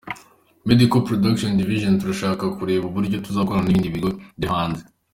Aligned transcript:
Medical 0.67 1.01
Production 1.07 1.51
Division: 1.61 1.93
Turashaka 1.99 2.45
kureba 2.57 2.85
uburyo 2.87 3.17
tuzakorana 3.25 3.65
n’ibindi 3.67 3.93
bigo 3.95 4.09
byo 4.37 4.49
hanze. 4.55 4.83